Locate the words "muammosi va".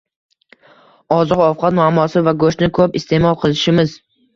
1.83-2.37